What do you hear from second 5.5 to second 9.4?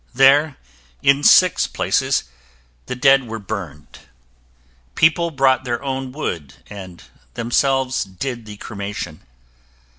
their own wood and themselves did the cremation.